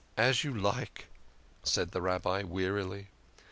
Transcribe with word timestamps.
"As 0.17 0.43
you 0.43 0.51
like," 0.51 1.09
said 1.61 1.91
the 1.91 2.01
Rabbi 2.01 2.41
wearily. 2.41 3.09